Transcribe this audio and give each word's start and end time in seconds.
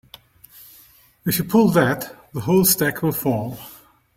If 1.27 1.37
you 1.37 1.43
pull 1.43 1.69
that 1.73 2.31
the 2.33 2.39
whole 2.41 2.65
stack 2.65 3.03
will 3.03 3.11
fall. 3.11 3.59